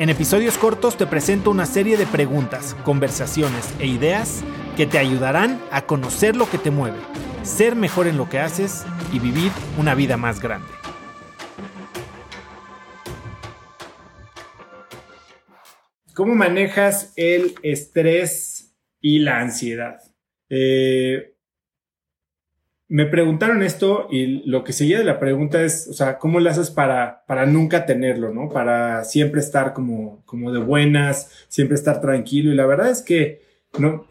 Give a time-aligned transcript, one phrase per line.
[0.00, 4.42] En episodios cortos te presento una serie de preguntas, conversaciones e ideas
[4.74, 6.96] que te ayudarán a conocer lo que te mueve,
[7.42, 10.70] ser mejor en lo que haces y vivir una vida más grande.
[16.14, 20.00] ¿Cómo manejas el estrés y la ansiedad?
[20.48, 21.34] Eh,
[22.90, 26.50] me preguntaron esto y lo que seguía de la pregunta es, o sea, ¿cómo le
[26.50, 28.48] haces para, para nunca tenerlo, ¿no?
[28.48, 32.50] Para siempre estar como, como de buenas, siempre estar tranquilo.
[32.50, 33.42] Y la verdad es que
[33.78, 34.08] no,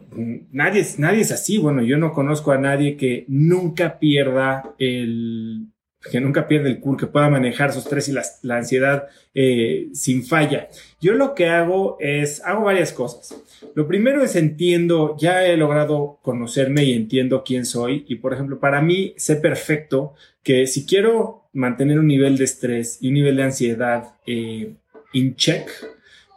[0.50, 1.58] nadie, nadie es así.
[1.58, 5.66] Bueno, yo no conozco a nadie que nunca pierda el,
[6.08, 10.24] que nunca pierde el cool, que pueda manejar su estrés y la, ansiedad eh, sin
[10.24, 10.68] falla.
[11.00, 13.36] Yo lo que hago es, hago varias cosas.
[13.74, 18.04] Lo primero es entiendo, ya he logrado conocerme y entiendo quién soy.
[18.08, 22.98] Y por ejemplo, para mí sé perfecto que si quiero mantener un nivel de estrés
[23.00, 24.74] y un nivel de ansiedad eh,
[25.12, 25.68] in check,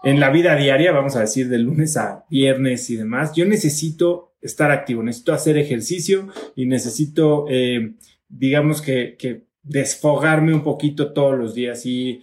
[0.03, 4.33] en la vida diaria, vamos a decir de lunes a viernes y demás, yo necesito
[4.41, 7.93] estar activo, necesito hacer ejercicio y necesito, eh,
[8.27, 12.21] digamos que, que desfogarme un poquito todos los días y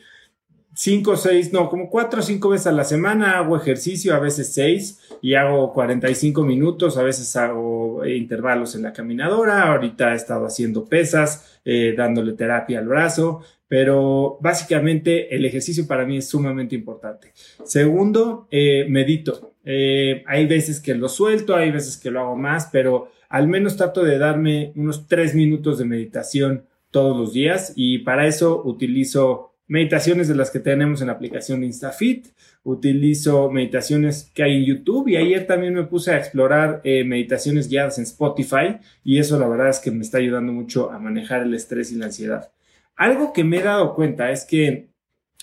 [0.74, 4.52] cinco, seis, no, como cuatro o cinco veces a la semana hago ejercicio, a veces
[4.52, 10.46] seis, y hago 45 minutos, a veces hago intervalos en la caminadora, ahorita he estado
[10.46, 16.74] haciendo pesas, eh, dándole terapia al brazo, pero básicamente el ejercicio para mí es sumamente
[16.74, 17.33] importante.
[17.64, 19.55] Segundo, eh, medito.
[19.64, 23.77] Eh, hay veces que lo suelto, hay veces que lo hago más, pero al menos
[23.77, 27.72] trato de darme unos tres minutos de meditación todos los días.
[27.77, 32.27] Y para eso utilizo meditaciones de las que tenemos en la aplicación InstaFit,
[32.64, 35.08] utilizo meditaciones que hay en YouTube.
[35.08, 38.79] Y ayer también me puse a explorar eh, meditaciones guiadas en Spotify.
[39.05, 41.96] Y eso la verdad es que me está ayudando mucho a manejar el estrés y
[41.96, 42.50] la ansiedad.
[42.96, 44.90] Algo que me he dado cuenta es que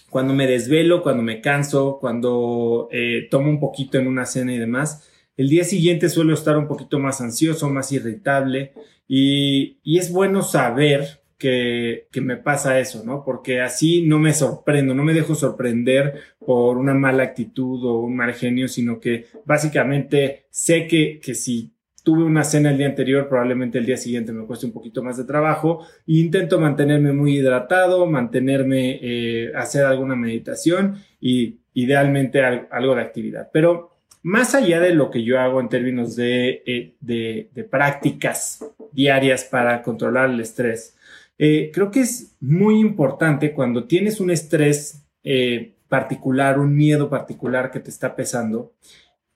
[0.09, 4.57] cuando me desvelo, cuando me canso, cuando eh, tomo un poquito en una cena y
[4.57, 8.73] demás, el día siguiente suelo estar un poquito más ansioso, más irritable.
[9.07, 13.23] Y es bueno saber que, que, me pasa eso, ¿no?
[13.23, 18.15] Porque así no me sorprendo, no me dejo sorprender por una mala actitud o un
[18.15, 21.71] mal genio, sino que básicamente sé que, que si
[22.07, 25.17] tuve una cena el día anterior, probablemente el día siguiente me cueste un poquito más
[25.17, 25.85] de trabajo.
[26.07, 33.49] E intento mantenerme muy hidratado, mantenerme, eh, hacer alguna meditación y idealmente algo de actividad.
[33.51, 38.65] Pero más allá de lo que yo hago en términos de, eh, de, de prácticas
[38.93, 40.96] diarias para controlar el estrés,
[41.37, 47.71] eh, creo que es muy importante cuando tienes un estrés eh, particular, un miedo particular
[47.71, 48.73] que te está pesando,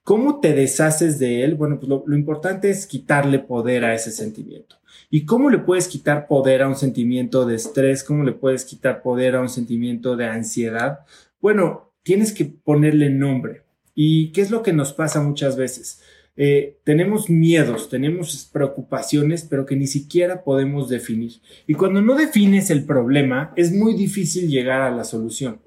[0.02, 1.54] ¿cómo te deshaces de él?
[1.54, 4.76] Bueno, pues lo, lo importante es quitarle poder a ese sentimiento.
[5.10, 8.02] ¿Y cómo le puedes quitar poder a un sentimiento de estrés?
[8.02, 11.00] ¿Cómo le puedes quitar poder a un sentimiento de ansiedad?
[11.40, 13.62] Bueno, tienes que ponerle nombre.
[13.94, 16.00] ¿Y qué es lo que nos pasa muchas veces?
[16.36, 21.32] Eh, tenemos miedos, tenemos preocupaciones, pero que ni siquiera podemos definir.
[21.66, 25.60] Y cuando no defines el problema, es muy difícil llegar a la solución.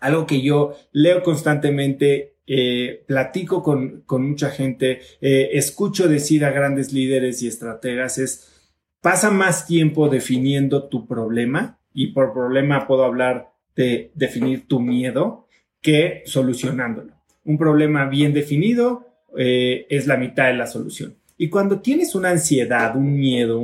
[0.00, 6.50] Algo que yo leo constantemente, eh, platico con, con, mucha gente, eh, escucho decir a
[6.50, 13.04] grandes líderes y estrategas es, pasa más tiempo definiendo tu problema, y por problema puedo
[13.04, 15.46] hablar de definir tu miedo,
[15.80, 17.14] que solucionándolo.
[17.44, 21.16] Un problema bien definido eh, es la mitad de la solución.
[21.36, 23.62] Y cuando tienes una ansiedad, un miedo,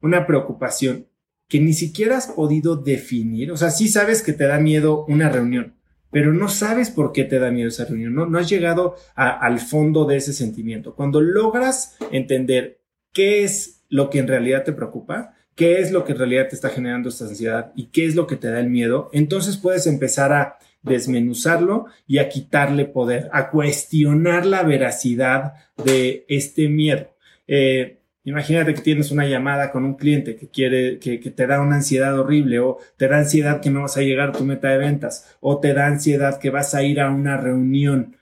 [0.00, 1.06] una preocupación
[1.48, 5.28] que ni siquiera has podido definir, o sea, sí sabes que te da miedo una
[5.28, 5.74] reunión,
[6.10, 9.60] pero no sabes por qué te da miedo esa reunión, no, no has llegado al
[9.60, 10.94] fondo de ese sentimiento.
[10.94, 12.80] Cuando logras entender
[13.12, 16.56] qué es lo que en realidad te preocupa, qué es lo que en realidad te
[16.56, 19.86] está generando esta ansiedad y qué es lo que te da el miedo, entonces puedes
[19.86, 25.54] empezar a desmenuzarlo y a quitarle poder, a cuestionar la veracidad
[25.84, 27.10] de este miedo.
[27.46, 31.76] Eh, imagínate que tienes una llamada con un cliente que quiere, que, te da una
[31.76, 34.78] ansiedad horrible, o te da ansiedad que no vas a llegar a tu meta de
[34.78, 38.16] ventas, o te da ansiedad que vas a ir a una reunión.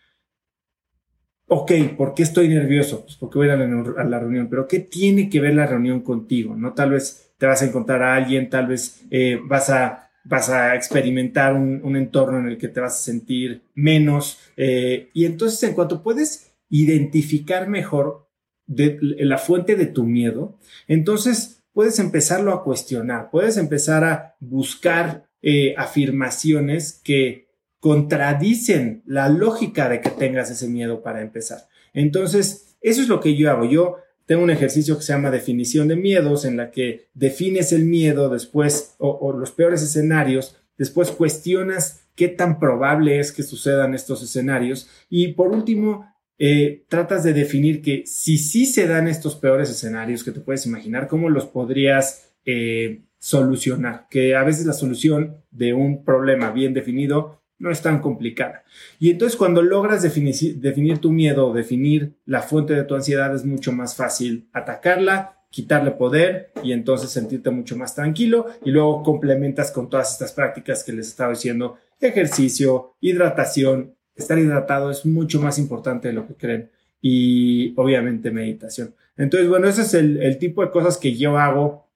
[1.47, 3.03] Ok, ¿por qué estoy nervioso?
[3.05, 3.65] Pues porque voy a la,
[3.99, 6.57] a la reunión, pero ¿qué tiene que ver la reunión contigo?
[6.57, 6.73] ¿No?
[6.73, 10.75] Tal vez te vas a encontrar a alguien, tal vez eh, vas a vas a
[10.75, 14.39] experimentar un, entorno en el que te vas a sentir menos.
[14.57, 18.29] Eh, y entonces, en cuanto puedes identificar mejor
[18.67, 25.75] la fuente de tu miedo, entonces puedes empezarlo a cuestionar, puedes empezar a buscar eh,
[25.77, 27.49] afirmaciones que
[27.81, 31.69] contradicen la lógica de que tengas ese miedo para empezar.
[31.93, 33.67] Entonces, eso es lo que yo hago.
[33.67, 37.85] Yo tengo un ejercicio que se llama definición de miedos, en la que defines el
[37.85, 44.23] miedo después o, los peores escenarios, después cuestionas qué tan probable es que sucedan estos
[44.23, 46.07] escenarios y por último
[46.39, 50.67] eh, tratas de definir que si sí se dan estos peores escenarios que te puedes
[50.67, 56.75] imaginar, cómo los podrías eh, solucionar, que a veces la solución de un problema bien
[56.75, 58.63] definido no es tan complicada.
[59.01, 63.45] Y entonces cuando logras definir, definir tu miedo, definir la fuente de tu ansiedad, es
[63.47, 69.71] mucho más fácil atacarla, quitarle poder y entonces sentirte mucho más tranquilo y luego complementas
[69.71, 73.95] con todas estas prácticas que les estaba diciendo, ejercicio, hidratación.
[74.15, 76.71] Estar hidratado es mucho más importante de lo que creen
[77.01, 78.95] y obviamente meditación.
[79.17, 81.89] Entonces, bueno, ese es el, el tipo de cosas que yo hago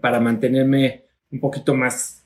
[0.00, 2.25] para mantenerme un poquito más